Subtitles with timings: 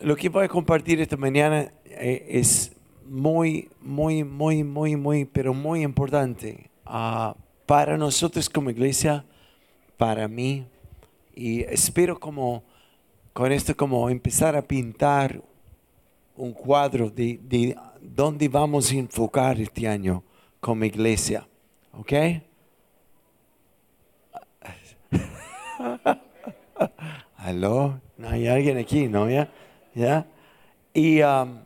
[0.00, 2.72] lo que voy a compartir esta mañana eh, es
[3.06, 7.34] muy, muy, muy, muy, muy, pero muy importante ah,
[7.66, 9.24] para nosotros como iglesia,
[9.96, 10.66] para mí,
[11.34, 12.62] y espero como
[13.32, 15.42] con esto como empezar a pintar
[16.36, 20.22] un cuadro de, de dónde vamos a enfocar este año
[20.60, 21.48] como iglesia,
[21.92, 22.12] ¿ok?
[27.36, 28.00] ¿Aló?
[28.16, 29.28] ¿No hay alguien aquí, no?
[29.30, 29.48] ¿Ya?
[29.98, 30.28] ¿Ya?
[30.94, 31.58] Y um,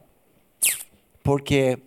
[1.23, 1.79] porque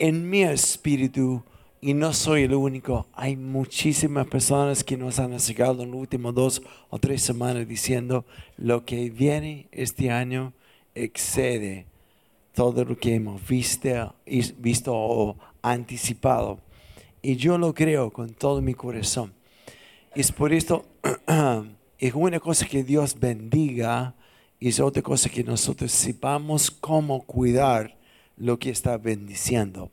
[0.00, 1.44] en mi espíritu,
[1.80, 6.34] y no soy el único, hay muchísimas personas que nos han acercado en los últimos
[6.34, 8.24] dos o tres semanas diciendo
[8.56, 10.54] lo que viene este año
[10.96, 11.86] excede
[12.52, 14.16] todo lo que hemos visto,
[14.56, 16.58] visto o anticipado.
[17.22, 19.32] Y yo lo creo con todo mi corazón.
[20.16, 20.84] Es por esto,
[21.98, 24.16] es una cosa que Dios bendiga
[24.60, 27.96] y es otra cosa que nosotros sepamos cómo cuidar
[28.36, 29.90] lo que está bendiciendo.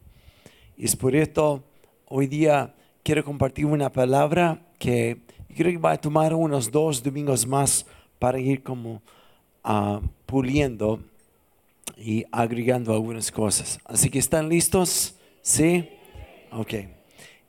[0.77, 1.63] Y es por esto,
[2.07, 2.73] hoy día
[3.03, 5.17] quiero compartir una palabra que
[5.55, 7.85] creo que va a tomar unos dos domingos más
[8.19, 9.01] para ir como
[9.63, 10.99] uh, puliendo
[11.97, 13.79] y agregando algunas cosas.
[13.85, 15.89] Así que están listos, ¿sí?
[16.51, 16.73] Ok.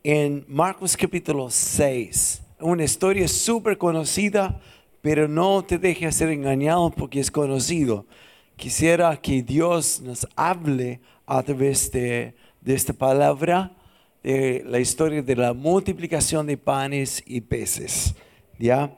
[0.04, 4.60] En Marcos capítulo 6, una historia súper conocida,
[5.06, 8.06] pero no te dejes ser engañado porque es conocido.
[8.56, 13.70] Quisiera que Dios nos hable a través de, de esta palabra,
[14.24, 18.16] de la historia de la multiplicación de panes y peces.
[18.58, 18.96] ¿Ya?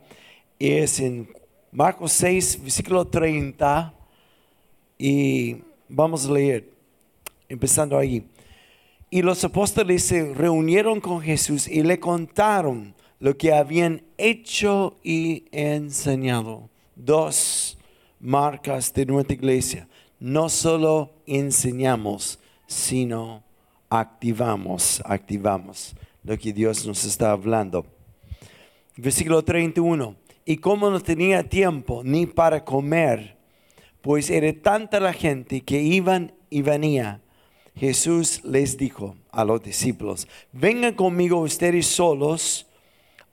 [0.58, 1.28] Es en
[1.70, 3.92] Marcos 6, versículo 30
[4.96, 5.58] y
[5.90, 6.70] vamos a leer,
[7.50, 8.26] empezando ahí.
[9.10, 15.44] Y los apóstoles se reunieron con Jesús y le contaron lo que habían hecho y
[15.50, 16.70] enseñado.
[16.94, 17.78] Dos
[18.20, 19.88] marcas de nuestra iglesia.
[20.20, 23.42] No solo enseñamos, sino
[23.88, 27.86] activamos, activamos lo que Dios nos está hablando.
[28.96, 30.16] Versículo 31.
[30.44, 33.36] Y como no tenía tiempo ni para comer,
[34.00, 37.20] pues era tanta la gente que iban y venía.
[37.76, 42.67] Jesús les dijo a los discípulos, vengan conmigo ustedes solos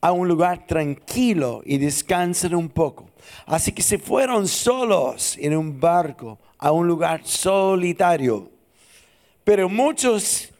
[0.01, 3.09] a un lugar tranquilo y descansen un poco.
[3.45, 8.50] Así que se fueron solos en un barco a un lugar solitario.
[9.44, 10.51] Pero muchos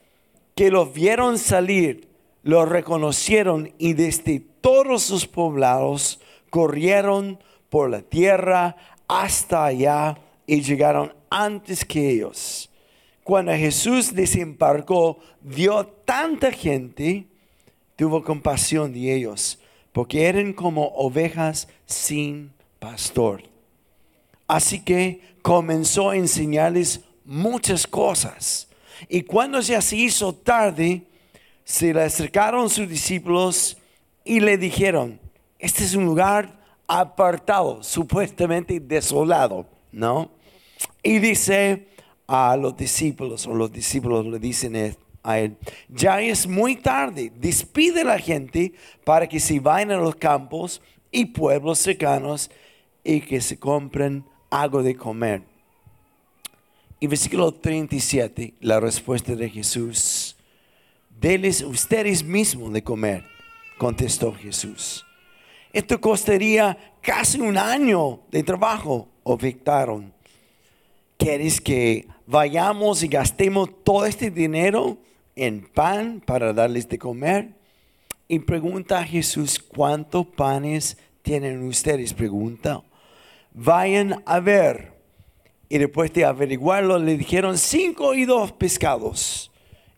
[0.56, 2.08] que los vieron salir,
[2.44, 6.20] lo reconocieron y desde todos sus poblados
[6.50, 10.18] corrieron por la tierra hasta allá
[10.48, 12.70] y llegaron antes que ellos.
[13.24, 17.28] Cuando Jesús desembarcó, vio tanta gente,
[17.96, 19.60] tuvo compasión de ellos,
[19.92, 23.44] porque eran como ovejas sin pastor.
[24.48, 28.68] Así que comenzó a enseñarles muchas cosas.
[29.10, 31.04] Y cuando ya se hizo tarde,
[31.64, 33.78] se le acercaron sus discípulos
[34.24, 35.20] y le dijeron,
[35.60, 40.32] este es un lugar apartado, supuestamente desolado, ¿no?
[41.02, 41.88] Y dice
[42.28, 44.76] a los discípulos, o los discípulos le dicen
[45.26, 45.58] a él,
[45.90, 50.82] ya es muy tarde, despide a la gente para que se vayan a los campos
[51.12, 52.52] y pueblos cercanos
[53.04, 55.42] y que se compren algo de comer.
[57.00, 60.38] Y versículo 37, la respuesta de Jesús,
[61.10, 63.26] deles ustedes mismos de comer,
[63.80, 65.06] contestó Jesús.
[65.74, 70.14] Esto costaría casi un año de trabajo, objetaron.
[71.18, 75.00] ¿Quieres que vayamos y gastemos todo este dinero
[75.36, 77.56] en pan para darles de comer?
[78.28, 82.14] Y pregunta a Jesús, ¿cuántos panes tienen ustedes?
[82.14, 82.82] Pregunta.
[83.54, 84.94] Vayan a ver.
[85.70, 89.52] Y después de averiguarlo, le dijeron cinco y dos pescados.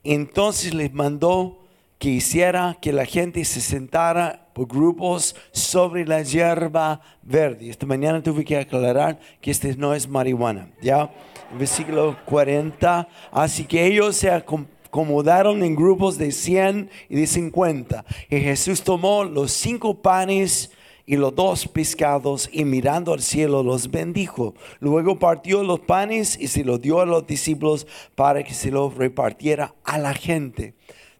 [0.03, 1.59] Entonces les mandó
[1.99, 7.69] que hiciera que la gente se sentara por grupos sobre la hierba verde.
[7.69, 11.11] Esta mañana tuve que aclarar que este no es marihuana, ¿ya?
[11.57, 13.07] Versículo 40.
[13.31, 14.29] Así que ellos se
[14.87, 18.05] acomodaron en grupos de 100 y de 50.
[18.29, 20.72] Y Jesús tomó los cinco panes
[21.05, 24.55] y los dos pescados y mirando al cielo los bendijo.
[24.79, 28.95] Luego partió los panes y se los dio a los discípulos para que se los
[28.95, 30.73] repartiera a la gente.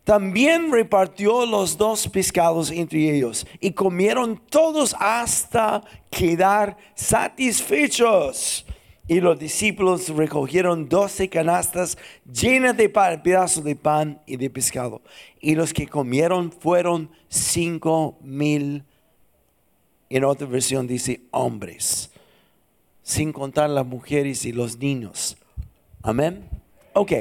[0.04, 8.66] También repartió los dos pescados entre ellos y comieron todos hasta quedar satisfechos.
[9.08, 11.98] Y los discípulos recogieron doce canastas
[12.30, 15.02] llenas de pedazos de pan y de pescado.
[15.40, 18.84] Y los que comieron fueron cinco mil.
[20.10, 22.12] En otra versión dice hombres.
[23.08, 25.38] sin contar las mujeres y los niños.
[26.04, 26.50] Amén.
[26.92, 27.14] Ok,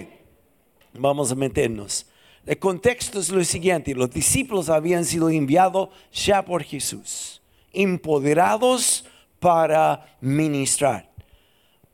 [0.95, 2.07] vamos a meternos.
[2.45, 7.41] El contexto es lo siguiente, los discípulos habían sido enviados ya por Jesús,
[7.73, 9.05] empoderados
[9.39, 11.09] para ministrar,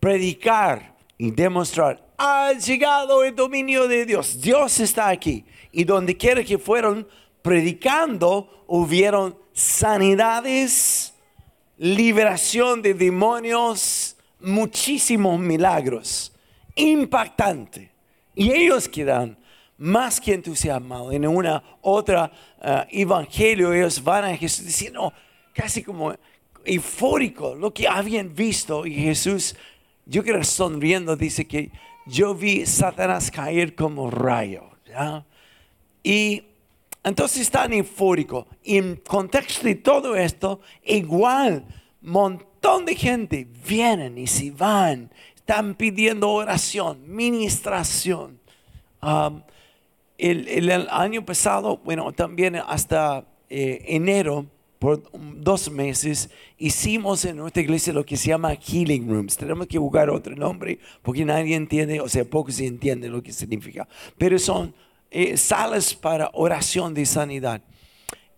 [0.03, 5.45] predicar y demostrar, ha llegado el dominio de Dios, Dios está aquí.
[5.71, 7.07] Y donde quiera que fueron
[7.41, 11.15] predicando, hubieron sanidades,
[11.79, 16.33] liberación de demonios, muchísimos milagros,
[16.75, 17.93] impactante.
[18.35, 19.39] Y ellos quedan
[19.79, 21.15] más que entusiasmados.
[21.15, 25.13] En una otra eh, evangelio ellos van a Jesús diciendo
[25.55, 26.13] casi como
[26.65, 29.55] eufórico lo que habían visto y Jesús,
[30.07, 31.71] yo creo sonriendo, dice que
[32.07, 34.65] yo vi Satanás caer como rayo.
[36.03, 36.43] Y
[37.05, 38.47] entonces están eufórico.
[38.63, 41.65] Y en contexto de todo esto, igual,
[42.01, 48.41] montón de gente vienen y se van, están pidiendo oración, ministración.
[49.03, 49.43] Um,
[50.19, 54.47] el, año pasado, bueno, también hasta eh, enero,
[54.83, 55.01] por
[55.37, 59.37] dos meses, hicimos en nuestra iglesia lo que se llama Healing Rooms.
[59.37, 63.33] Tenemos que buscar otro nombre porque nadie entiende, o sea, poco se entiende lo que
[63.33, 63.87] significa.
[64.19, 64.75] Pero son
[65.09, 67.63] eh, salas para oración de sanidad.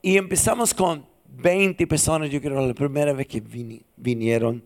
[0.02, 3.42] Y empezamos con 20 personas, yo creo, la primera vez que
[3.96, 4.62] vinieron.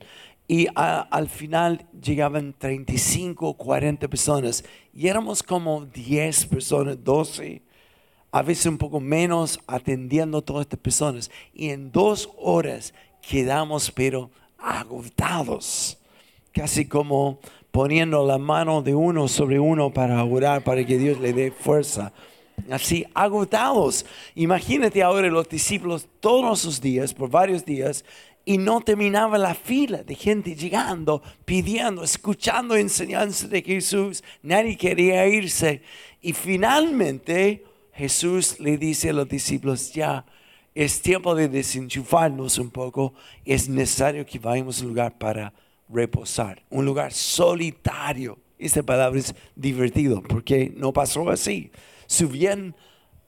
[0.48, 4.64] Y al final llegaban 35, 40 personas.
[4.92, 7.62] Y éramos como 10 personas, 12,
[8.30, 11.30] a veces un poco menos, atendiendo a todas estas personas.
[11.54, 12.92] Y en dos horas
[13.22, 15.98] quedamos, pero agotados.
[16.52, 17.38] Casi como
[17.70, 22.12] poniendo la mano de uno sobre uno para orar, para que Dios le dé fuerza.
[22.70, 24.04] Así, agotados.
[24.34, 28.04] Imagínate ahora los discípulos todos los días, por varios días,
[28.44, 34.24] y no terminaba la fila de gente llegando, pidiendo, escuchando enseñanza de Jesús.
[34.42, 35.82] Nadie quería irse.
[36.20, 37.64] Y finalmente
[37.98, 40.24] Jesús le dice a los discípulos, ya
[40.72, 43.12] es tiempo de desenchufarnos un poco.
[43.44, 45.52] Es necesario que vayamos a un lugar para
[45.88, 48.38] reposar, un lugar solitario.
[48.56, 51.72] Esta palabra es divertido porque no pasó así.
[52.06, 52.76] Subían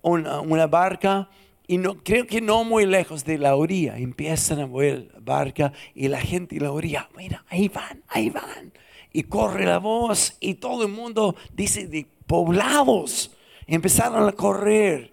[0.02, 1.28] una, una barca
[1.66, 3.98] y no, creo que no muy lejos de la orilla.
[3.98, 8.72] Empiezan a mover barca y la gente de la orilla, mira, ahí van, ahí van.
[9.12, 13.32] Y corre la voz y todo el mundo dice de poblados.
[13.74, 15.12] Empezaron a correr.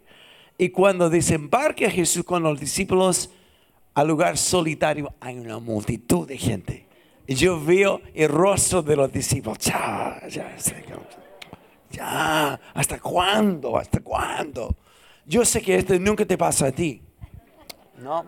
[0.58, 3.30] Y cuando desembarca Jesús con los discípulos
[3.94, 6.88] al lugar solitario, hay una multitud de gente
[7.36, 9.58] yo veo el rostro de los discípulos.
[9.60, 10.56] Ya, ya,
[11.90, 13.78] ya, ¿hasta cuándo?
[13.78, 14.76] ¿Hasta cuándo?
[15.26, 17.02] Yo sé que esto nunca te pasa a ti.
[17.98, 18.26] ¿No?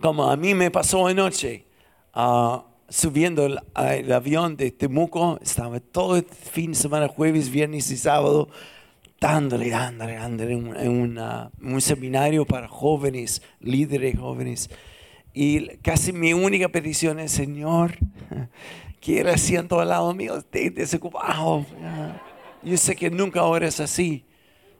[0.00, 1.66] Como a mí me pasó anoche,
[2.14, 2.58] uh,
[2.88, 8.48] subiendo el, avión de Temuco, estaba todo el fin de semana, jueves, viernes y sábado,
[9.22, 11.18] dándole, dándole, dándole en,
[11.62, 14.68] un seminario para jóvenes, líderes jóvenes.
[15.32, 17.96] Y casi mi única petición es, Señor,
[19.00, 21.64] que el asiento al lado mío esté desocupado.
[22.64, 24.24] Yo sé que nunca ahora es así,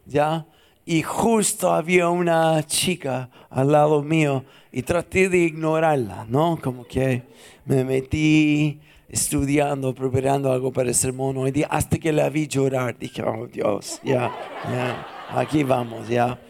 [0.06, 0.44] ¿ya?
[0.84, 6.58] Y justo había una chica al lado mío y traté de ignorarla, ¿no?
[6.60, 7.22] Como que
[7.64, 8.80] me metí
[9.12, 12.98] estudiando, preparando algo para el sermón hoy día, hasta que la vi llorar.
[12.98, 14.32] Dije, oh Dios, ya,
[14.64, 16.40] ya, aquí vamos, ya.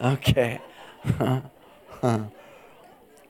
[0.00, 0.60] Ok.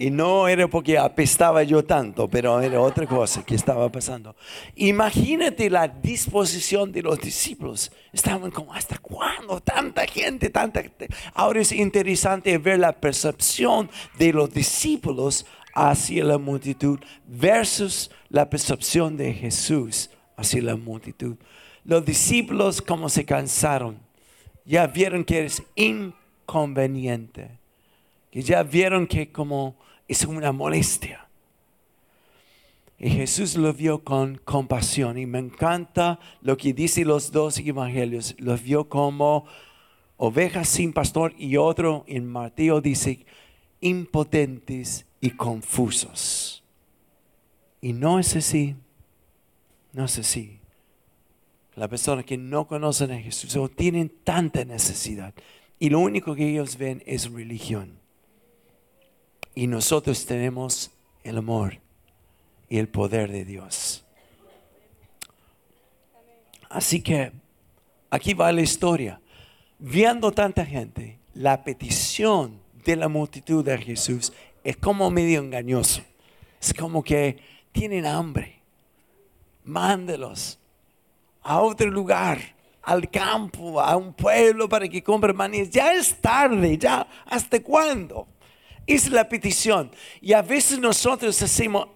[0.01, 4.37] Y no era porque apestaba yo tanto, pero era otra cosa que estaba pasando.
[4.77, 7.91] Imagínate la disposición de los discípulos.
[8.13, 9.61] Estaban como, ¿hasta cuándo?
[9.61, 11.09] Tanta gente, tanta gente.
[11.35, 15.47] Ahora es interesante ver la percepción de los discípulos
[15.79, 21.37] hacia la multitud versus la percepción de Jesús hacia la multitud.
[21.85, 23.99] Los discípulos como se cansaron,
[24.65, 27.51] ya vieron que es inconveniente,
[28.31, 29.77] que ya vieron que como
[30.09, 31.27] es una molestia.
[32.99, 35.19] Y Jesús lo vio con compasión.
[35.19, 38.35] Y me encanta lo que dice los dos evangelios.
[38.39, 39.47] Los vio como
[40.17, 43.25] ovejas sin pastor y otro en Mateo dice
[43.81, 46.63] impotentes y confusos.
[47.81, 48.77] Y no es así.
[49.93, 50.61] No es así.
[51.75, 55.35] Las personas que no conocen a Jesús o tienen tanta necesidad.
[55.79, 57.99] Y lo único que ellos ven es religión.
[59.55, 60.91] Y nosotros tenemos
[61.23, 61.79] el amor
[62.69, 64.05] y el poder de Dios.
[66.69, 67.33] Así que
[68.11, 69.21] aquí va la historia.
[69.79, 74.33] Viendo tanta gente, la petición de la multitud de Jesús
[74.69, 76.03] es como medio engañoso.
[76.61, 77.39] Es como que
[77.73, 78.61] tienen hambre.
[79.65, 80.59] Mándelos
[81.43, 82.39] a otro lugar,
[82.83, 85.67] al campo, a un pueblo para que compren maní.
[85.71, 88.29] Ya es tarde, ya, ¿hasta cuándo?
[88.87, 89.91] Es la petición.
[90.21, 91.89] Y a veces nosotros hacemos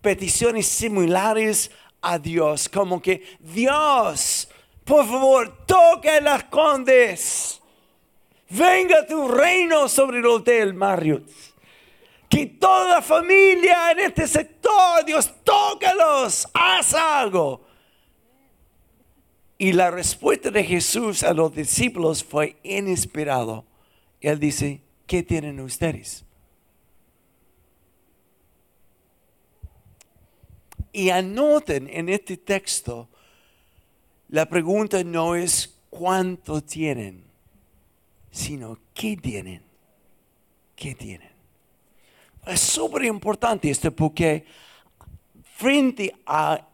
[0.00, 4.48] peticiones similares a Dios, como que Dios,
[4.84, 7.60] por favor, toca las condes.
[8.48, 11.28] Venga tu reino sobre el hotel Marriott.
[12.28, 17.66] Que toda familia en este sector, Dios, tócalos, haz algo.
[19.56, 23.64] Y la respuesta de Jesús a los discípulos fue inesperado.
[24.20, 26.24] Él dice, ¿qué tienen ustedes?
[30.92, 33.08] Y anoten en este texto,
[34.28, 37.24] la pregunta no es cuánto tienen,
[38.30, 39.62] sino qué tienen.
[40.76, 41.27] ¿Qué tienen?
[42.48, 44.46] Es súper importante esto porque
[45.56, 46.66] frente a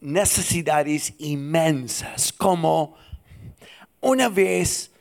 [0.00, 2.94] necesidades inmensas, como
[4.00, 4.92] una vez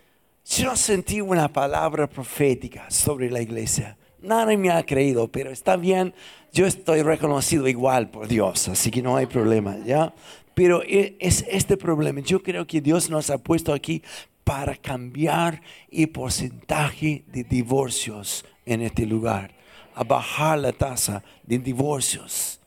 [0.48, 3.98] yo sentí una palabra profética sobre la iglesia.
[4.20, 6.12] Nadie me ha creído, pero está bien,
[6.52, 10.12] yo estoy reconocido igual por Dios, así que no hay problema, ¿ya?
[10.56, 12.22] Pero e, es este problema.
[12.22, 14.02] Yo creo que Dios nos ha puesto aquí
[14.44, 19.55] para cambiar el porcentaje de divorcios en este lugar,
[19.96, 22.60] a bajar la tasa de divorcios.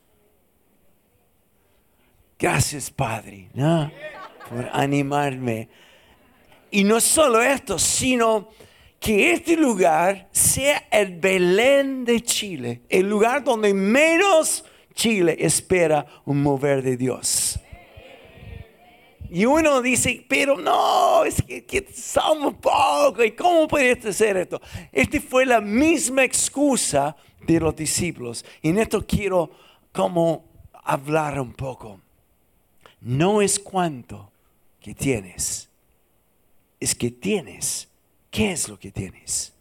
[2.38, 3.90] Gracias, Padre, ¿no?
[4.48, 5.68] por animarme.
[6.70, 8.48] Y no solo esto, sino
[9.00, 16.42] que este lugar sea el Belén de Chile, el lugar donde menos Chile espera un
[16.42, 17.60] mover de Dios.
[19.30, 24.60] Y uno dice, pero no, es que, somos pocos, ¿y cómo puede ser esto?
[24.92, 27.16] Esta fue la misma excusa
[27.46, 28.44] de los discípulos.
[28.62, 29.50] Y en esto quiero
[29.92, 30.44] como
[30.84, 32.00] hablar un poco.
[33.00, 34.32] No es cuánto
[34.80, 35.68] que tienes,
[36.80, 37.88] es que tienes
[38.30, 39.52] ¿Qué es lo que tienes?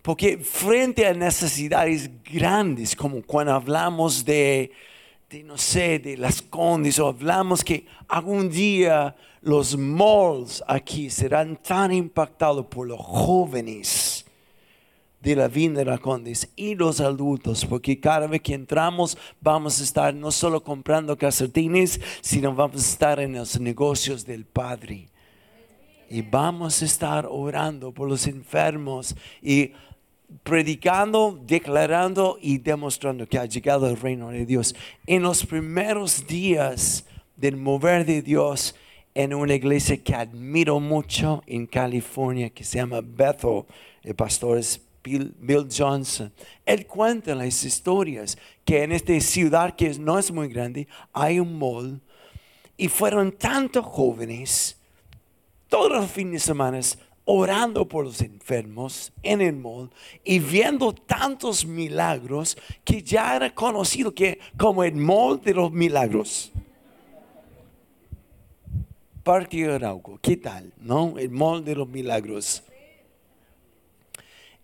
[0.00, 4.72] Porque frente a necesidades grandes, como cuando hablamos de,
[5.40, 11.92] no sé, de las condes, o hablamos que algún día los malls aquí serán tan
[11.92, 14.26] impactados por los jóvenes
[15.20, 19.80] de la vida de la condes y los adultos, porque cada vez que entramos vamos
[19.80, 25.08] a estar no solo comprando calcetines, sino vamos a estar en los negocios del Padre.
[26.10, 29.72] Y vamos a estar orando por los enfermos y
[30.42, 34.74] predicando, declarando y demostrando que ha llegado el reino de Dios.
[35.06, 38.74] En los primeros días del mover de Dios
[39.14, 43.64] en una iglesia que admiro mucho en California, que se llama Bethel,
[44.02, 45.34] el pastor es Bill,
[45.70, 46.32] Johnson.
[46.64, 51.58] Él cuenta las historias que en esta ciudad que no es muy grande hay un
[51.58, 52.00] mall
[52.76, 54.78] y fueron tantos jóvenes
[55.68, 56.80] todos los fines de semana
[57.24, 59.90] orando por los enfermos en el mall
[60.24, 66.50] y viendo tantos milagros que ya era conocido que como el mall de los milagros.
[69.22, 70.72] Parque Arauco, ¿qué tal?
[70.78, 71.16] ¿No?
[71.16, 72.64] El mall de los milagros.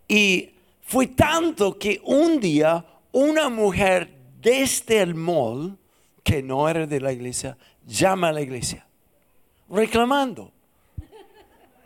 [0.07, 0.49] Y
[0.81, 4.09] fue tanto que un día una mujer
[4.41, 5.77] desde el mall,
[6.23, 8.85] que no era de la iglesia, llama a la iglesia,
[9.69, 10.51] reclamando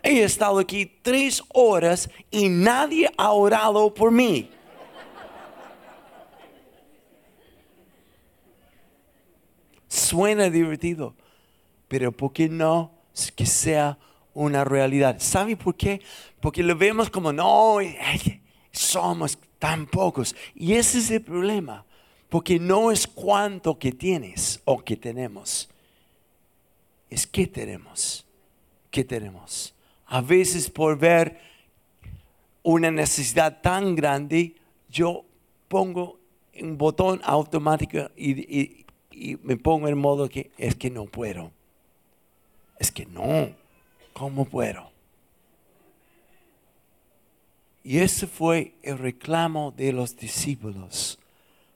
[0.05, 4.50] He estado aquí tres horas y nadie ha orado por mí.
[9.88, 11.15] Suena divertido,
[11.88, 12.91] pero ¿por qué no
[13.33, 13.98] que sea
[14.33, 15.17] una realidad?
[15.19, 16.01] ¿Sabe por qué?
[16.41, 17.77] Porque lo vemos como, no,
[18.72, 20.36] somos tan pocos.
[20.53, 21.86] Y ese es el problema,
[22.27, 25.69] porque no es cuánto que tienes o que tenemos,
[27.10, 28.25] es qué tenemos,
[28.91, 29.74] qué tenemos
[30.07, 31.39] a veces por ver
[32.63, 34.55] una necesidad tan grande,
[34.89, 35.25] yo
[35.67, 36.19] pongo
[36.60, 38.86] un botón automático y,
[39.43, 41.51] me pongo en modo que es que no puedo.
[42.79, 43.50] Es que no,
[44.12, 44.91] ¿cómo puedo?
[47.83, 51.19] Y ese fue el reclamo de los discípulos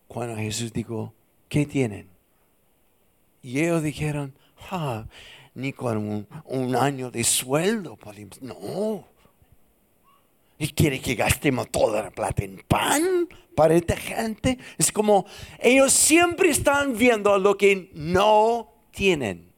[0.07, 1.13] cuando Jesús dijo,
[1.49, 2.07] ¿qué tienen?
[3.43, 4.33] Y ellos dijeron,
[4.71, 5.05] ah,
[5.57, 7.97] ni con un, año de sueldo
[8.41, 9.07] No.
[10.59, 14.59] ¿Y quiere que gastemos toda la plata en pan para esta gente?
[14.77, 15.25] Es como
[15.59, 19.51] ellos siempre están viendo lo que no tienen.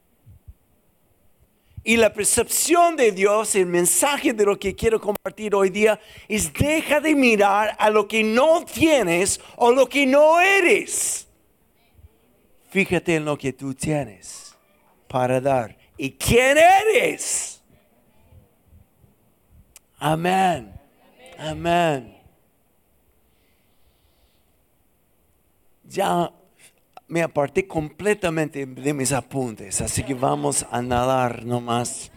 [1.83, 6.53] Y la percepción de Dios, el mensaje de lo que quiero compartir hoy día, es
[6.53, 11.27] deja de mirar a lo que no tienes o lo que no eres.
[12.69, 14.55] Fíjate en lo que tú tienes
[15.07, 15.78] para dar.
[16.01, 17.61] ¿Y quién eres?
[19.97, 20.71] Amén.
[21.37, 22.17] Amén.
[25.83, 26.31] Ya
[27.05, 32.09] me aparté completamente de mis apuntes, así que vamos a nadar nomás.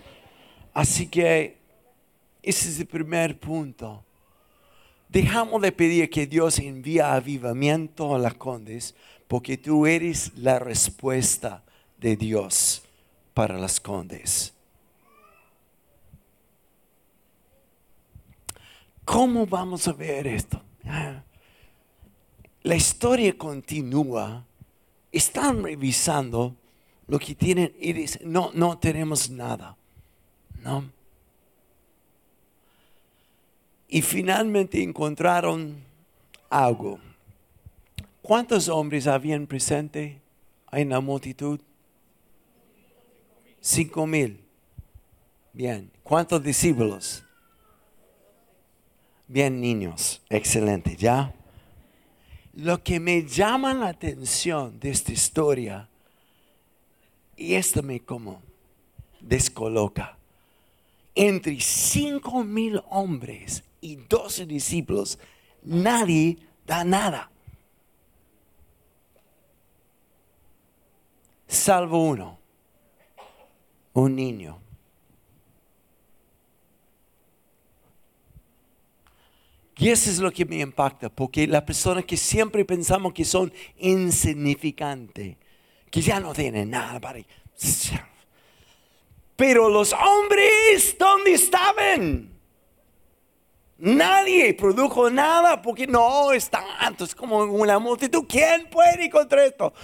[0.73, 1.59] Así que
[2.41, 4.05] ese es el primer punto.
[5.09, 8.95] Dejamos de pedir que Dios envíe avivamiento a las condes,
[9.27, 11.65] porque tú eres la respuesta
[11.99, 12.82] de Dios
[13.35, 14.55] para las condes.
[19.05, 20.63] ¿Cómo vamos a ver esto?
[22.63, 24.45] La historia continúa.
[25.11, 26.57] Están revisando
[27.07, 29.77] lo que tienen y dicen, no, no tenemos nada.
[30.63, 30.91] No.
[33.89, 35.77] Y finalmente encontraron
[36.49, 36.99] algo.
[38.23, 40.21] ¿Cuántos hombres habían presente
[40.71, 41.61] en la multitud?
[43.65, 44.45] Cinco mil.
[45.53, 45.89] Bien.
[46.03, 47.25] ¿Cuántos discípulos?
[49.29, 50.21] Bien, niños.
[50.29, 50.97] Excelente.
[50.97, 51.33] ¿Ya?
[52.55, 55.89] Lo que me llama la atención de esta historia,
[57.37, 58.43] y esto me como
[59.21, 60.19] descoloca,
[61.15, 65.21] entre cinco mil hombres y doce discípulos,
[65.63, 67.31] nadie da nada.
[71.47, 72.42] Salvo uno,
[73.93, 74.61] un niño.
[79.77, 83.53] Y eso es lo que me impacta, porque la persona que siempre pensamos que son
[83.79, 85.37] insignificantes,
[85.91, 87.19] que ya no tienen nada para...
[89.35, 92.31] Pero los hombres, ¿dónde estaban?
[93.79, 98.25] Nadie produjo nada porque no es tanto, es como una multitud.
[98.29, 99.75] ¿Quién puede contra esto?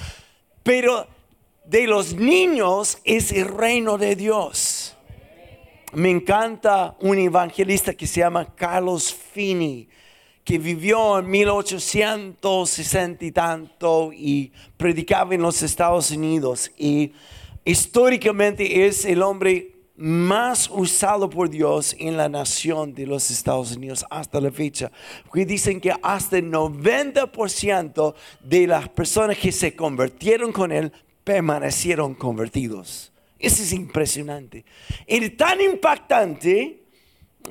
[0.62, 1.08] Pero
[1.68, 4.96] de los niños es el reino de Dios.
[5.92, 9.86] Me encanta un evangelista que se llama Carlos Fini,
[10.44, 16.70] que vivió en 1860 y tanto y predicaba en los Estados Unidos.
[16.78, 17.12] Y
[17.66, 24.06] históricamente es el hombre más usado por Dios en la nación de los Estados Unidos
[24.08, 24.90] hasta la fecha.
[25.26, 30.92] Porque dicen que hasta el 90% de las personas que se convirtieron con él
[31.28, 33.12] permanecieron convertidos.
[33.38, 34.64] Eso es impresionante.
[35.06, 36.84] Es tan impactante.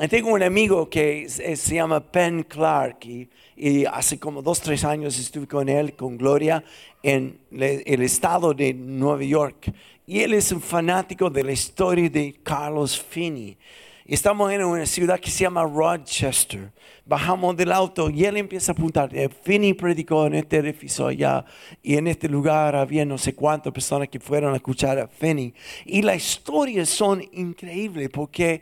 [0.10, 5.20] Tengo un amigo que se llama Penn Clark y, y, hace como dos, tres años
[5.20, 6.64] estuve con él, con Gloria,
[7.04, 9.72] en el estado de Nueva York.
[10.08, 13.60] Y él es un fanático de la historia de Carlos Finney.
[14.08, 16.72] Estamos en una ciudad que se llama Rochester.
[17.06, 19.14] Bajamos del auto y él empieza a apuntar.
[19.14, 21.44] Eh, Finney predicó en este edificio allá
[21.84, 25.54] y en este lugar había no sé cuántas personas que fueron a escuchar a Finney.
[25.84, 28.62] Y las historias son increíbles porque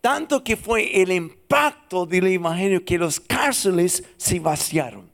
[0.00, 5.10] tanto que fue el impacto del evangelio que los cárceles se vaciaron.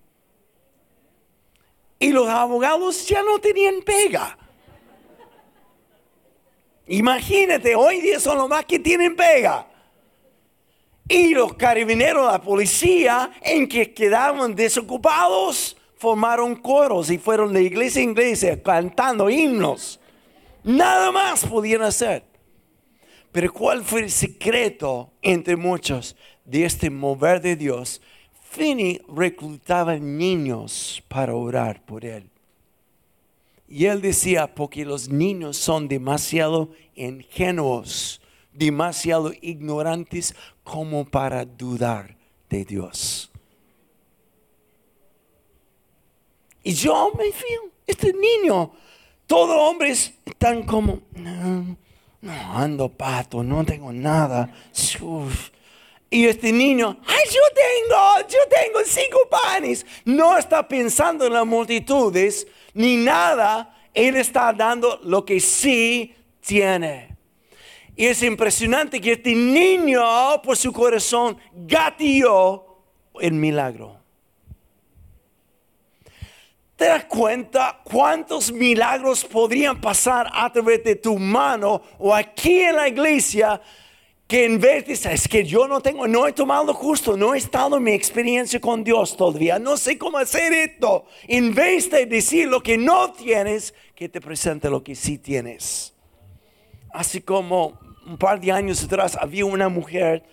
[1.98, 4.36] Y los abogados ya no tenían pega.
[6.86, 9.66] Imagínate, hoy día son los más que tienen pega.
[11.08, 18.02] Y los carabineros, la policía, en que quedaban desocupados, formaron coros y fueron de iglesia
[18.02, 20.00] en iglesia cantando himnos.
[20.64, 22.24] Nada más podían hacer.
[23.30, 28.00] Pero ¿cuál fue el secreto entre muchos de este mover de Dios?
[28.50, 32.30] Finney reclutaba niños para orar por él.
[33.68, 38.20] Y él decía, porque los niños son demasiado ingenuos,
[38.52, 42.16] demasiado ignorantes como para dudar
[42.48, 43.30] de Dios.
[46.62, 48.72] Y yo me fío, este niño,
[49.26, 51.76] todos hombres están como, no,
[52.20, 54.52] no ando pato, no tengo nada.
[56.10, 59.84] Y este niño, ay, yo tengo, yo tengo cinco panes.
[60.04, 63.74] No está pensando en las multitudes ni nada.
[63.92, 67.16] Él está dando lo que sí tiene.
[67.96, 70.02] Y es impresionante que este niño,
[70.42, 72.64] por su corazón, gatilló
[73.18, 73.96] el milagro.
[76.76, 82.76] ¿Te das cuenta cuántos milagros podrían pasar a través de tu mano o aquí en
[82.76, 83.62] la iglesia?
[84.26, 87.38] Que en vez de es que yo no tengo, no he tomado justo, no he
[87.38, 91.06] estado en mi experiencia con Dios todavía, no sé cómo hacer esto.
[91.28, 95.94] En vez de decir lo que no tienes, que te presente lo que sí tienes.
[96.90, 100.24] Así como un par de años atrás había una mujer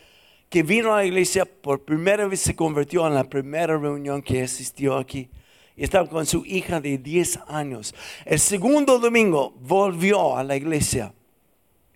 [0.50, 4.44] que vino a la iglesia por primera vez se convirtió en la primera reunión que
[4.44, 5.30] asistió aquí.
[5.76, 7.96] Estaba con su hija de 10 años.
[8.26, 11.14] El segundo domingo volvió a la iglesia,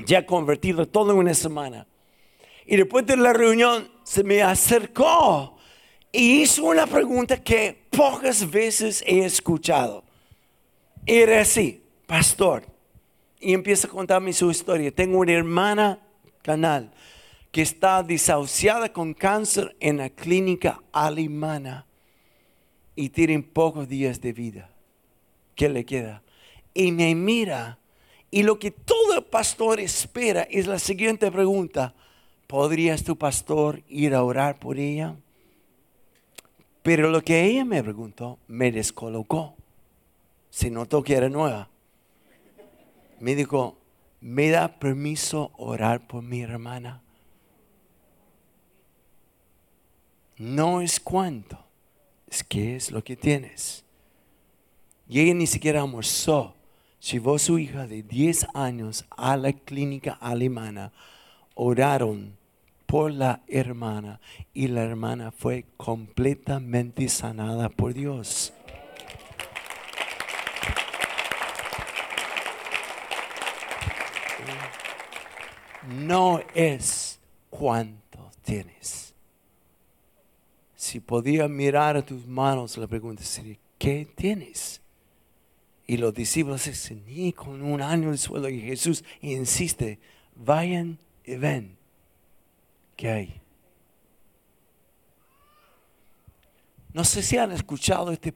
[0.06, 1.88] ya convertido todo en una semana.
[2.66, 5.58] Y después de la reunión se me acercó
[6.12, 10.04] y hizo una pregunta que pocas veces he escuchado.
[11.06, 12.66] Era así, pastor.
[13.40, 14.92] Y empieza a contarme su historia.
[14.92, 16.00] Tengo una hermana
[16.42, 16.92] canal
[17.52, 21.86] que está desahuciada con cáncer en la clínica alemana
[22.96, 24.70] y tienen pocos días de vida.
[25.56, 26.24] ¿Qué le queda?
[26.74, 27.80] Y me mira
[28.30, 31.94] y lo que todo pastor espera es la siguiente pregunta.
[32.46, 35.16] ¿Podrías tu pastor ir a orar por ella?
[36.84, 39.56] Pero lo que ella me preguntó me descolocó.
[40.50, 41.70] Se notó que era nueva.
[43.20, 43.78] Me dijo,
[44.22, 47.02] ¿me da permiso orar por mi hermana?
[50.38, 51.58] No es cuánto,
[52.30, 53.84] es qué es lo que tienes.
[55.10, 56.57] Y ella ni siquiera almorzó.
[57.12, 60.92] Llevó su hija de 10 años a la clínica alemana.
[61.56, 62.38] Oraron
[62.86, 64.20] por la hermana
[64.54, 68.52] y la hermana fue completamente sanada por Dios.
[75.88, 79.14] No es cuánto tienes.
[80.76, 84.82] Si podía mirar a tus manos, la pregunta sería, ¿qué tienes?
[85.88, 88.50] Y los discípulos dicen, ni con un año de sueldo.
[88.50, 90.00] Y Jesús insiste,
[90.36, 91.78] vayan y ven
[92.98, 93.42] ¿Qué hay?
[96.92, 98.32] No sé si han escuchado esta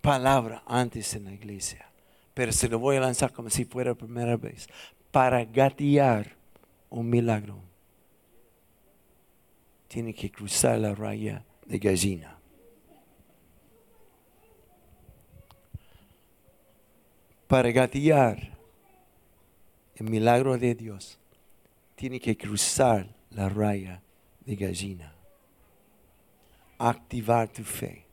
[0.00, 1.90] palabra antes en la iglesia,
[2.32, 4.68] pero se lo voy a lanzar como si fuera la primera vez.
[5.10, 6.36] Para gatear
[6.90, 7.60] un milagro,
[9.88, 12.37] tiene que cruzar la raya de gallina.
[17.48, 18.56] Para gatear
[19.96, 21.18] el milagro de Dios,
[21.96, 24.02] tiene que cruzar la raya
[24.44, 25.14] de gallina.
[26.78, 28.04] Activar tu fe.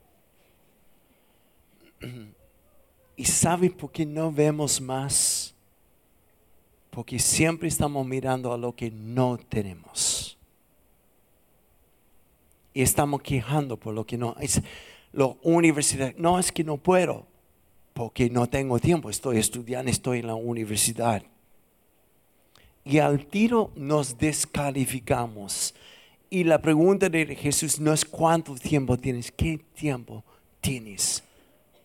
[3.17, 5.53] ¿Y sabe por qué no vemos más?
[6.89, 10.37] Porque siempre estamos mirando a lo que no tenemos.
[12.73, 14.35] Y estamos quejando por lo que no.
[14.39, 14.61] Es,
[15.13, 17.25] la universidad, no es que no puedo,
[17.95, 21.23] porque no tengo tiempo, estoy estudiando, estoy en la universidad
[22.85, 25.73] y al tiro nos descalificamos.
[26.29, 30.23] Y la pregunta de Jesús no es cuánto tiempo tienes, qué tiempo
[30.61, 31.23] tienes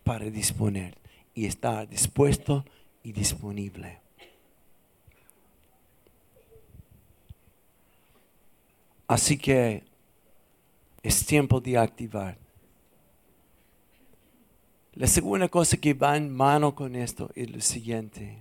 [0.04, 0.96] para disponer
[1.34, 2.64] y estar dispuesto
[3.02, 3.98] y disponible.
[9.08, 9.82] Así que
[11.02, 12.36] es tiempo de activar.
[15.00, 18.36] La segunda cosa que va en mano con esto es lo siguiente,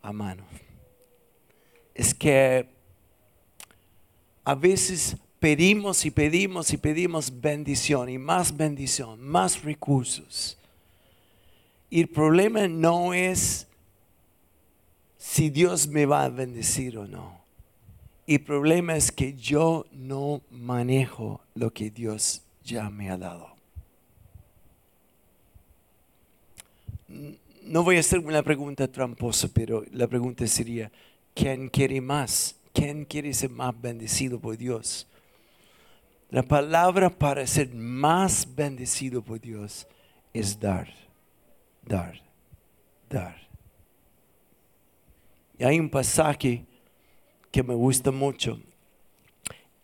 [0.00, 0.44] a mano
[1.92, 2.68] es que
[4.44, 10.56] a veces pedimos y pedimos y pedimos bendición y más bendición, más recursos.
[11.90, 13.66] Y el problema no es
[15.18, 17.40] si Dios me va a bendecir o no.
[18.28, 23.59] El problema es que yo no manejo lo que Dios ya me ha dado.
[27.62, 30.90] No voy a hacer una pregunta tramposa, pero la pregunta sería,
[31.34, 32.56] ¿Quién quiere más?
[32.72, 35.06] ¿Quién quiere ser más bendecido por Dios?
[36.30, 39.86] La palabra para ser más bendecido por Dios
[40.32, 40.88] es dar,
[41.84, 42.20] dar,
[43.08, 43.36] dar.
[45.58, 46.64] Y hay un pasaje
[47.50, 48.60] que me gusta mucho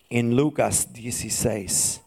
[0.08, 2.02] en Lucas 16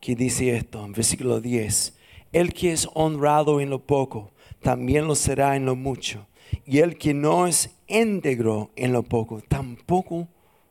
[0.00, 1.96] que dice esto, en versículo 10.
[2.32, 6.26] El que es honrado en lo poco, también lo será en lo mucho.
[6.64, 10.28] Y el que no es íntegro en lo poco, tampoco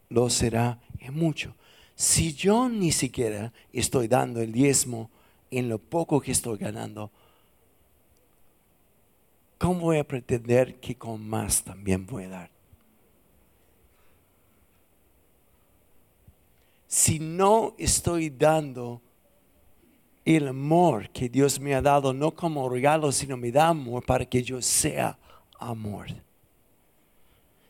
[0.10, 1.56] lo será en mucho.
[1.96, 5.10] Si yo ni siquiera estoy dando el diezmo
[5.50, 7.12] en lo poco que estoy ganando,
[9.58, 12.52] ¿cómo voy a pretender que con más también voy a dar?
[16.88, 19.02] Si no estoy dando
[20.28, 24.26] el amor que Dios me ha dado, no como regalo, sino me da amor para
[24.26, 25.18] que yo sea
[25.58, 26.08] amor.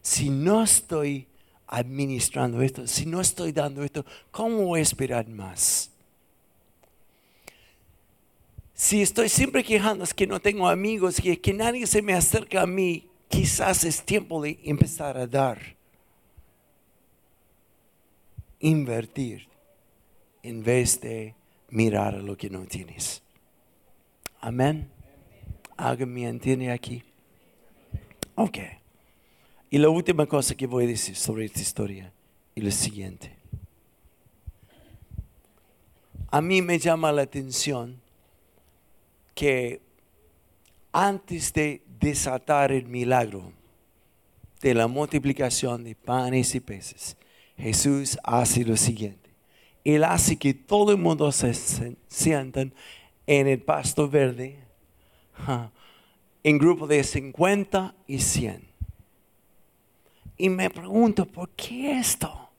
[0.01, 1.27] Si no estoy
[1.67, 5.91] administrando esto, si no estoy dando esto, ¿cómo voy a esperar más?
[8.73, 12.63] Si estoy siempre quejando es que no tengo amigos, que, que nadie se me acerca
[12.63, 15.59] a mí, quizás es tiempo de empezar a dar.
[18.59, 19.47] Invertir
[20.41, 21.35] en vez de
[21.69, 23.21] mirar a lo que no tienes.
[24.39, 24.89] Amén.
[25.75, 27.03] ¿Alguien me entiende aquí?
[28.35, 28.57] Ok.
[29.69, 32.11] Y la última cosa que voy a decir sobre esta historia
[32.55, 33.35] es lo siguiente.
[36.29, 38.01] A mí me llama la atención
[39.33, 39.81] que
[40.91, 43.53] antes de desatar el milagro
[44.61, 47.15] de la multiplicación de panes y peces,
[47.57, 49.26] Jesús hace lo siguiente.
[49.95, 51.53] Él hace que todo el mundo se
[52.09, 52.73] sientan
[53.25, 54.59] en el pasto verde
[56.43, 58.67] en grupo de 50 y 100.
[60.35, 62.49] Y me pregunto, ¿por qué esto?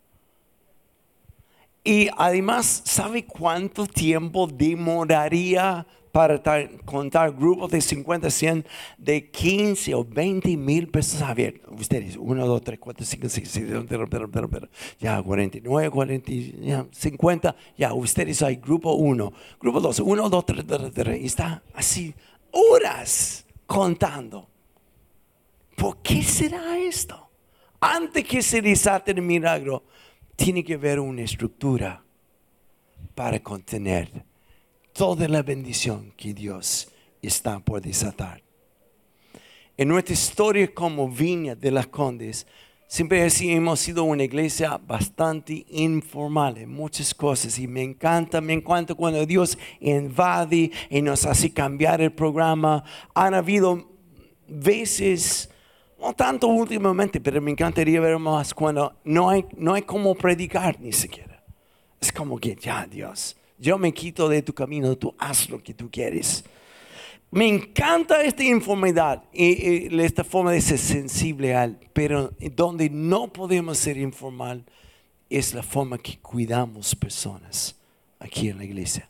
[1.84, 5.86] Y además, ¿sabe cuánto tiempo demoraría
[6.18, 6.42] para
[6.84, 8.66] contar grupos de 50, 100,
[8.98, 13.48] de 15 o 20 mil pesos a ver, ustedes, 1, 2, 3, 4, 5, 6,
[13.48, 20.28] 7, 8, ya 49, 40, ya 50, ya ustedes hay grupo 1, grupo 2, 1,
[20.28, 22.12] 2, 3, 3, 3, y está así
[22.50, 24.48] horas contando.
[25.76, 27.30] ¿Por qué será esto?
[27.78, 29.84] Antes que se desate el milagro,
[30.34, 32.02] tiene que haber una estructura
[33.14, 34.26] para contener
[34.98, 36.88] toda la bendición que Dios
[37.22, 38.42] está por desatar.
[39.76, 42.48] En nuestra historia como Viña de las Condes,
[42.88, 48.54] siempre así hemos sido una iglesia bastante informal en muchas cosas y me encanta, me
[48.54, 52.82] encanta cuando Dios invade y nos hace cambiar el programa.
[53.14, 53.88] Han habido
[54.48, 55.48] veces,
[56.00, 60.80] no tanto últimamente, pero me encantaría ver más cuando no hay, no hay como predicar
[60.80, 61.40] ni siquiera.
[62.00, 65.74] Es como que ya Dios, yo me quito de tu camino, tú haz lo que
[65.74, 66.44] tú quieres.
[67.30, 73.76] Me encanta esta informalidad y, esta forma de ser sensible al, pero donde no podemos
[73.76, 74.64] ser informal
[75.28, 77.76] es la forma que cuidamos personas
[78.18, 79.08] aquí en la iglesia.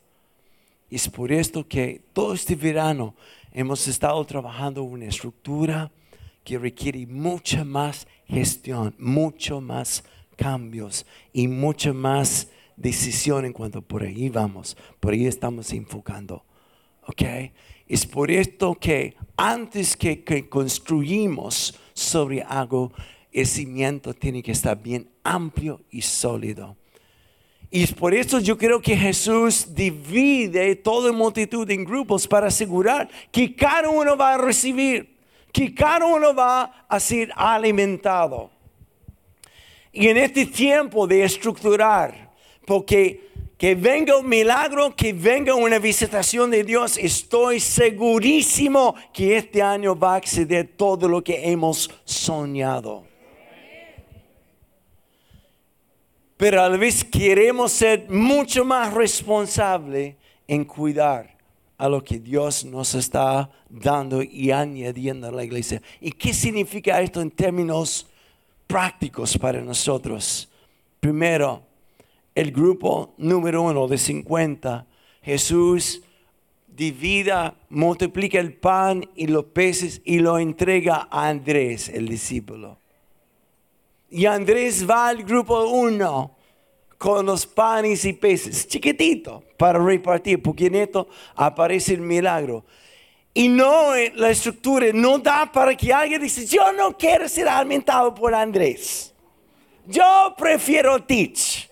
[0.89, 3.15] Es por esto que todo este verano
[3.53, 5.91] hemos estado trabajando una estructura
[6.43, 10.03] que requiere mucha más gestión, mucho más
[10.35, 16.43] cambios y mucho más decisión en cuanto por ahí vamos, por ahí estamos enfocando.
[17.05, 17.21] ¿Ok?
[17.87, 22.91] Es por esto que antes que, que construimos sobre algo,
[23.31, 26.77] el cimiento tiene que estar bien amplio y sólido.
[27.71, 33.09] Y es por eso yo creo que Jesús divide toda multitud en grupos para asegurar
[33.31, 35.17] que cada uno va a recibir,
[35.51, 38.49] que cada uno va a ser alimentado.
[39.91, 42.28] Y en este tiempo de estructurar,
[42.69, 49.59] porque que venga un milagro, que venga una visitación de Dios, estoy segurísimo que este
[49.59, 53.07] año va a acceder todo lo que hemos soñado.
[56.37, 60.15] Pero a la vez queremos ser mucho más responsables
[60.47, 61.35] en cuidar
[61.75, 65.81] a lo que Dios nos está dando y añadiendo a la iglesia.
[65.99, 68.05] ¿Y qué significa esto en términos
[68.67, 70.47] prácticos para nosotros?
[70.99, 71.63] Primero,
[72.35, 74.85] el grupo número uno de 50,
[75.21, 76.03] Jesús
[76.67, 82.77] divida, multiplica el pan y los peces y lo entrega a Andrés, el discípulo.
[84.09, 86.37] Y Andrés va al grupo uno
[86.97, 92.65] con los panes y peces, chiquitito, para repartir, porque en esto aparece el milagro.
[93.33, 98.13] Y no, la estructura no da para que alguien dice, yo no quiero ser alimentado
[98.15, 99.13] por Andrés.
[99.85, 101.68] Yo prefiero Teach.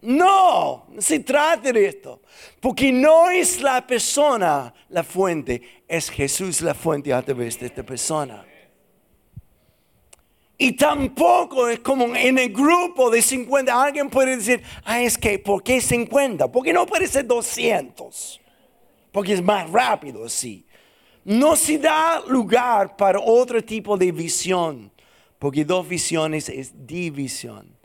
[0.00, 2.22] No, se trata de esto.
[2.60, 7.82] Porque no es la persona la fuente, es Jesús la fuente a través de esta
[7.82, 8.44] persona.
[10.56, 15.38] Y tampoco es como en el grupo de 50, alguien puede decir, ah, es que,
[15.38, 16.50] ¿por qué 50?
[16.50, 18.40] Porque no puede ser 200.
[19.12, 20.66] Porque es más rápido así.
[21.24, 24.92] No se da lugar para otro tipo de visión.
[25.38, 27.77] Porque dos visiones es división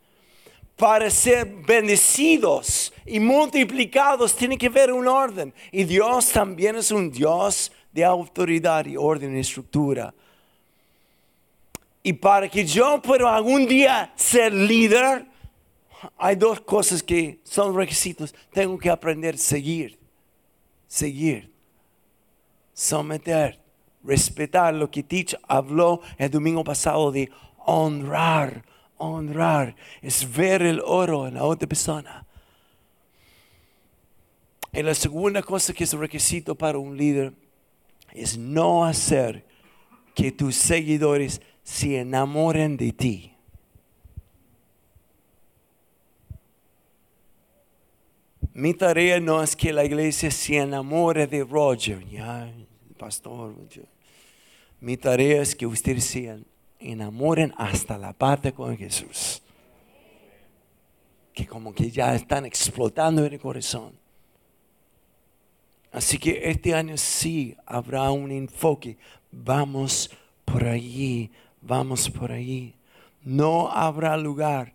[0.75, 5.53] para ser bendecidos y multiplicados tiene que haber un orden.
[5.71, 10.13] Y Dios también es un Dios de autoridad y orden y estructura.
[12.01, 15.25] Y para que yo pueda algún día ser líder,
[16.17, 18.35] hay dos cosas que son requisitos.
[18.51, 19.97] Tengo que aprender seguir,
[20.87, 21.49] seguir,
[22.73, 23.59] someter,
[24.03, 27.29] respetar lo que Teach habló el domingo pasado de
[27.65, 28.65] honrar
[29.03, 32.25] honrar, es ver el oro en la otra persona.
[34.71, 37.33] Y la segunda cosa que es requisito para un líder
[38.11, 39.45] es no hacer
[40.15, 43.33] que tus seguidores se enamoren de ti.
[48.53, 52.51] Mi tarea no es que la iglesia se enamore de Roger, ya,
[52.97, 53.55] pastor.
[54.79, 56.43] Mi tarea es que ustedes se
[56.83, 59.41] enamoren hasta la parte con Jesús.
[61.33, 63.93] Que como que ya están explotando en el corazón.
[65.91, 68.97] Así que este año sí habrá un enfoque.
[69.31, 70.09] Vamos
[70.43, 72.75] por allí, vamos por allí.
[73.23, 74.73] No habrá lugar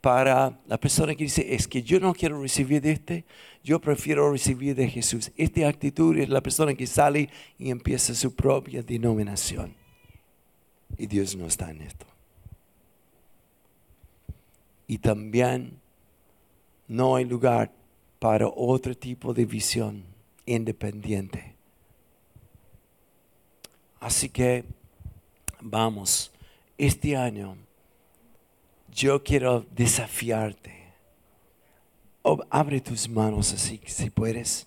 [0.00, 3.24] para la persona que dice, es que yo no quiero recibir de este,
[3.62, 5.32] yo prefiero recibir de Jesús.
[5.36, 9.83] Esta actitud es la persona que sale y empieza su propia denominación.
[10.96, 12.06] Y Dios no está en esto.
[14.86, 15.80] Y también
[16.88, 17.72] no hay lugar
[18.18, 20.04] para otro tipo de visión
[20.46, 21.54] independiente.
[24.00, 24.64] Así que
[25.60, 26.30] vamos,
[26.76, 27.56] este año
[28.92, 30.72] yo quiero desafiarte.
[32.50, 34.66] abre tus manos así, si puedes.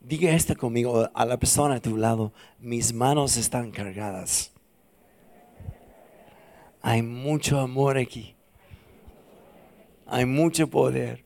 [0.00, 4.52] Diga esto conmigo a la persona a tu lado, mis manos están cargadas.
[6.82, 8.34] Hay mucho amor aquí.
[10.06, 11.24] Hay mucho poder.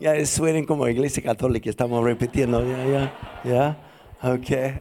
[0.00, 2.64] Ya suenen como iglesia católica, estamos repitiendo.
[2.66, 4.30] Ya, ya, ya.
[4.34, 4.80] Ok.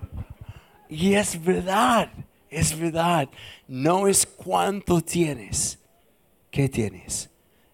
[0.89, 2.10] Y es verdad,
[2.49, 3.30] es verdad.
[3.67, 5.80] No es cuánto tienes,
[6.49, 7.30] ¿qué tienes?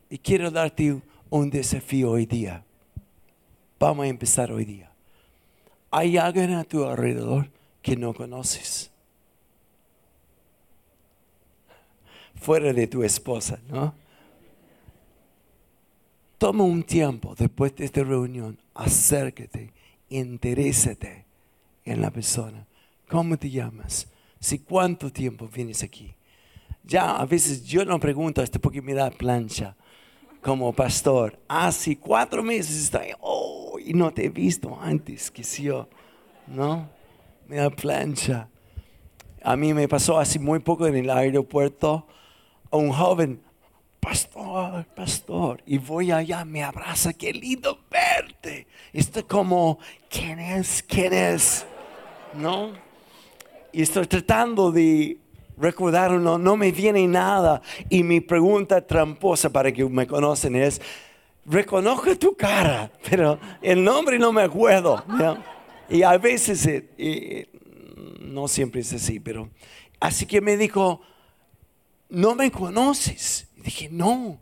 [0.10, 2.64] Y quiero darte un desafío hoy día.
[3.80, 4.92] Vamos a empezar hoy día.
[5.92, 7.50] Hay alguien a tu alrededor
[7.82, 8.92] que no conoces.
[12.40, 13.94] Fuera de tu esposa, ¿no?
[16.38, 19.74] Toma un tiempo después de esta reunión, acércate,
[20.10, 21.26] interésate
[21.84, 22.68] en la persona.
[23.10, 24.08] ¿Cómo te llamas?
[24.40, 26.14] Si cuánto tiempo vienes aquí.
[26.84, 29.76] Ya a veces yo no pregunto esto porque me da plancha
[30.42, 31.38] como pastor.
[31.48, 35.90] Hace ah, cuatro meses estoy, oh, y no te he visto antes, que si yo,
[36.48, 36.90] ¿no?
[37.48, 38.48] Me da plancha.
[39.44, 42.08] A mí me pasó hace muy poco en el aeropuerto,
[42.76, 43.42] un joven,
[44.00, 48.68] pastor, pastor, y voy allá, me abraza, qué lindo verte.
[48.94, 50.84] Está como, ¿quién es?
[50.84, 51.66] ¿Quién es?
[52.34, 52.72] ¿No?
[53.72, 55.18] Y estoy tratando de
[55.58, 57.62] recordar, no, me viene nada.
[57.90, 60.82] Y mi pregunta tramposa para que me conocen es,
[61.46, 65.04] reconozco tu cara, pero el nombre no me acuerdo.
[65.90, 67.50] Y a veces, eh,
[68.22, 69.50] no siempre es así, pero
[70.00, 71.02] así que me dijo,
[72.10, 73.48] no me conoces.
[73.58, 74.40] Y dije, no.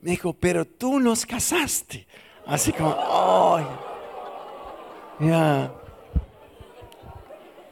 [0.00, 2.06] Me dijo, pero tú nos casaste.
[2.46, 3.64] Así como, ay,
[5.20, 5.72] ya.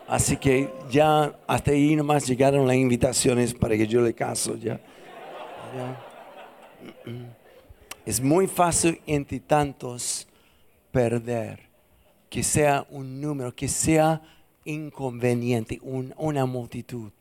[0.07, 4.81] Así que ya hasta ahí nomás llegaron las invitaciones para que yo le caso ya.
[8.07, 10.27] Es muy fácil entre tantos
[10.91, 11.69] perder,
[12.31, 14.23] que sea un número, que sea
[14.65, 17.13] inconveniente, una multitud.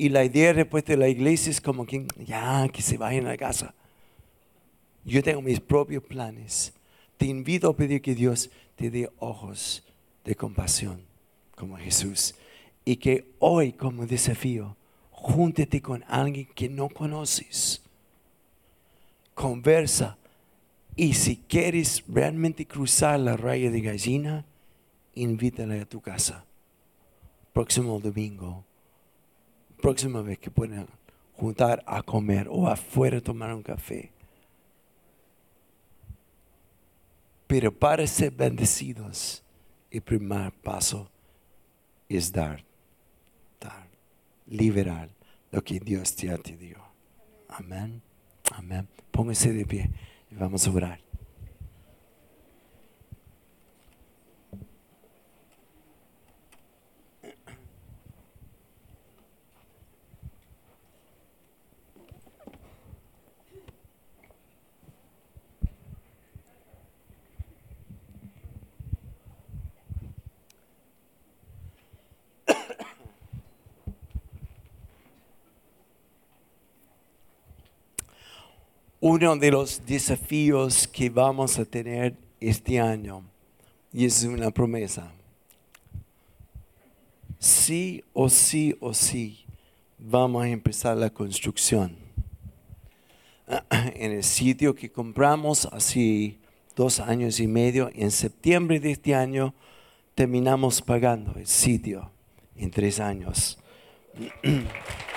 [0.00, 3.30] Y la idea después de la iglesia es como que ya, que se vayan a
[3.30, 3.74] la casa.
[5.04, 6.72] Yo tengo mis propios planes.
[7.16, 9.82] Te invito a pedir que Dios te dé ojos
[10.24, 11.02] de compasión
[11.56, 12.36] como Jesús.
[12.84, 14.76] Y que hoy como desafío,
[15.10, 17.82] júntete con alguien que no conoces.
[19.34, 20.16] Conversa.
[20.94, 24.44] Y si quieres realmente cruzar la raya de gallina,
[25.14, 26.44] invítale a tu casa.
[27.52, 28.67] Próximo domingo
[29.80, 30.86] próxima vez que puedan
[31.34, 34.12] juntar a comer o afuera tomar un café.
[37.46, 39.42] Pero para ser bendecidos,
[39.90, 41.10] el primer paso
[42.08, 42.64] es dar,
[43.60, 43.88] dar,
[44.46, 45.08] liberar
[45.50, 46.78] lo que Dios te dio.
[47.48, 48.02] Amén.
[48.52, 48.86] Amén.
[49.10, 49.90] Póngase de pie
[50.30, 51.07] y vamos a orar.
[79.08, 83.22] Uno de los desafíos que vamos a tener este año,
[83.90, 85.10] y es una promesa,
[87.38, 89.46] sí o sí o sí
[89.98, 91.96] vamos a empezar la construcción.
[93.70, 96.36] En el sitio que compramos hace
[96.76, 99.54] dos años y medio, en septiembre de este año
[100.14, 102.10] terminamos pagando el sitio
[102.56, 103.58] en tres años.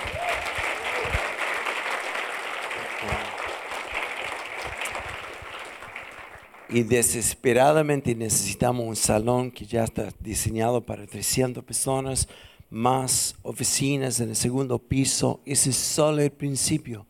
[6.72, 12.28] y desesperadamente necesitamos un salón que ya está diseñado para 300 personas,
[12.70, 15.40] más oficinas en el segundo piso.
[15.44, 17.06] Ese es solo el principio.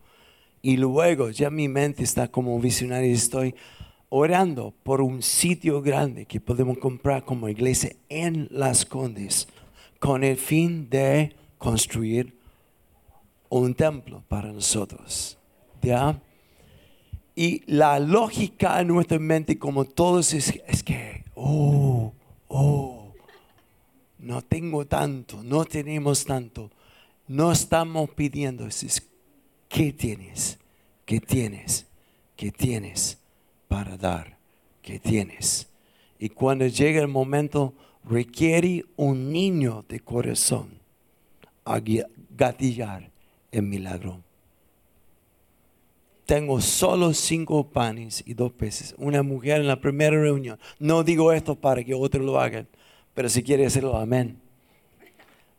[0.63, 3.55] Y luego ya mi mente está como visionario y estoy
[4.09, 9.47] orando por un sitio grande que podemos comprar como iglesia en Las Condes
[10.01, 12.37] con el fin de construir
[13.49, 15.39] un templo para nosotros.
[15.81, 16.21] ¿Ya?
[17.35, 22.13] Y la lógica en nuestra mente, como todos, es, es que, oh,
[22.49, 23.13] oh,
[24.19, 26.71] no tengo tanto, no tenemos tanto,
[27.27, 29.09] no estamos pidiendo, es,
[29.69, 30.59] ¿qué tienes?
[31.07, 31.87] ¿Qué tienes?
[32.37, 33.19] ¿Qué tienes
[33.69, 34.37] para dar?
[34.83, 35.69] ¿Qué tienes?
[36.19, 37.75] Y cuando llega el momento,
[38.05, 40.79] requiere un niño de corazón
[41.65, 41.81] a
[42.37, 43.11] gatillar
[43.51, 44.23] el milagro
[46.33, 48.95] tengo solo cinco panes y dos peces.
[48.97, 50.59] Una mujer en la primera reunión.
[50.79, 52.67] No digo esto para que otros lo hagan,
[53.13, 54.41] pero si quiere hacerlo, amén.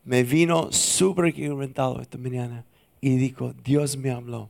[0.03, 2.65] Me vino súper quebrantado esta mañana
[3.01, 4.49] y dijo, Dios me habló.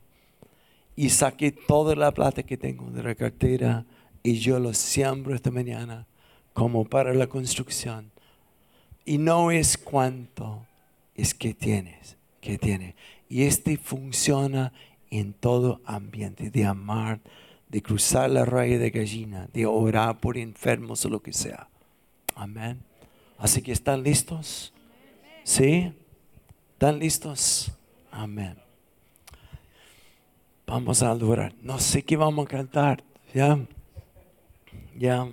[0.96, 3.84] Y saqué toda la plata que tengo de la cartera
[4.22, 6.06] y yo lo siembro esta mañana
[6.54, 8.10] como para la construcción.
[9.04, 10.64] Y no es cuánto,
[11.14, 12.94] es que tienes, que tiene.
[13.28, 14.72] Y este funciona
[15.18, 17.20] en todo ambiente, de amar,
[17.68, 21.68] de cruzar la raya de gallina, de orar por enfermos o lo que sea.
[22.34, 22.82] Amén.
[23.38, 24.72] Así que están listos.
[25.44, 25.92] ¿Sí?
[26.72, 27.72] ¿Están listos?
[28.10, 28.56] Amén.
[30.66, 31.54] Vamos a adorar.
[31.62, 33.04] No sé qué vamos a cantar.
[33.32, 33.58] Ya.
[34.96, 35.28] Ya.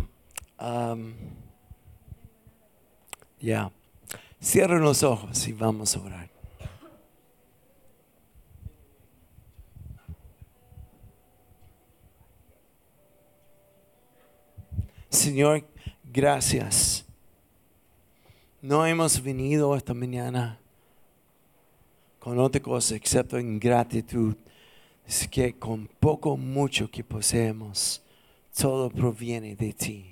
[3.39, 3.71] ya.
[4.41, 6.30] Cierren los ojos y vamos a orar.
[15.11, 15.63] Señor,
[16.11, 17.05] gracias.
[18.61, 20.57] No hemos venido esta mañana
[22.17, 24.35] con otra cosa excepto en gratitud.
[25.05, 28.01] Es que con poco mucho que poseemos,
[28.57, 30.05] todo proviene de ti.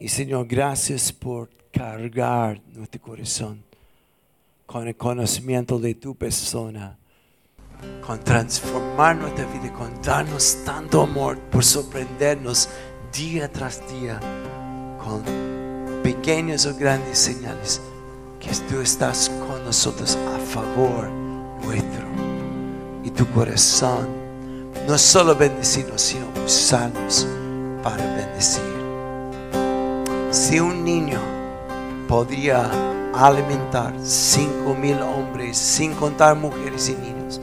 [0.00, 3.62] Y Señor, gracias por cargar nuestro corazón
[4.66, 6.98] con el conocimiento de tu persona,
[8.04, 12.68] con transformar nuestra vida, con darnos tanto amor, por sorprendernos
[13.12, 14.20] día tras día
[15.02, 15.22] con
[16.02, 17.80] pequeñas o grandes señales
[18.40, 21.08] que tú estás con nosotros a favor
[21.64, 22.06] nuestro.
[23.04, 24.08] Y tu corazón
[24.86, 27.26] no solo bendecirnos sino usarnos
[27.82, 28.62] para bendecir.
[30.30, 31.20] Si un niño
[32.08, 32.70] podría
[33.14, 37.40] alimentar cinco mil hombres sin contar mujeres y niños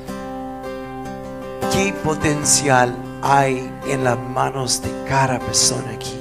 [1.74, 2.96] qué potencial
[3.28, 6.20] hay en las manos de cada persona aquí.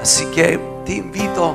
[0.00, 1.54] Así que te invito,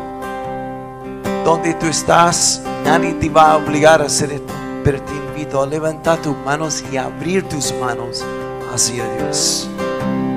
[1.43, 4.53] donde tú estás, nadie te va a obligar a hacer esto,
[4.83, 8.23] pero te invito a levantar tus manos y abrir tus manos
[8.71, 9.67] hacia Dios.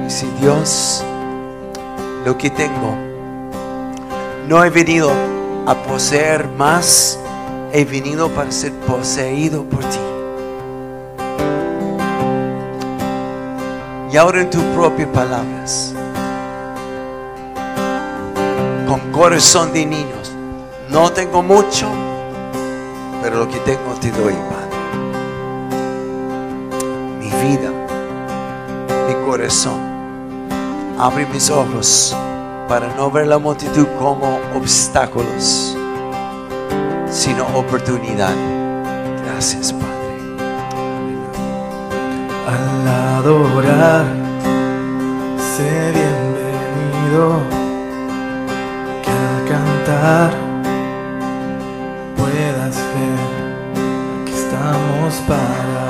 [0.06, 1.04] Y si Dios,
[2.24, 2.96] lo que tengo,
[4.48, 5.10] no he venido
[5.66, 7.18] a poseer más,
[7.70, 10.17] he venido para ser poseído por ti.
[14.10, 15.92] Y ahora en tus propias palabras,
[18.88, 20.32] con corazón de niños,
[20.88, 21.86] no tengo mucho,
[23.20, 24.78] pero lo que tengo te doy, Padre.
[27.20, 27.70] Mi vida,
[29.06, 29.78] mi corazón.
[30.98, 32.16] Abre mis ojos
[32.66, 35.76] para no ver la multitud como obstáculos,
[37.10, 38.34] sino oportunidad.
[39.26, 39.97] Gracias, Padre
[42.48, 44.06] al adorar,
[45.38, 47.42] sé bienvenido,
[49.04, 50.30] que al cantar
[52.16, 53.22] puedas ver
[54.24, 55.84] que estamos para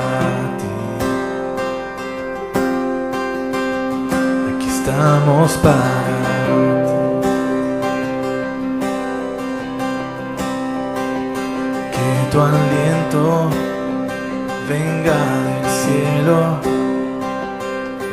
[0.59, 0.75] ti.
[4.51, 5.79] Aquí estamos para
[7.21, 7.29] ti.
[11.93, 13.68] Que tu aliento
[14.69, 16.59] venga del cielo,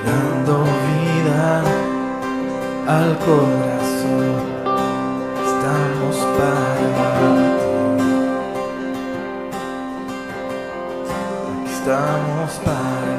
[0.07, 1.63] dando vida
[2.89, 4.41] al corazón.
[5.47, 7.35] Estamos para ti.
[11.53, 13.16] Aquí estamos para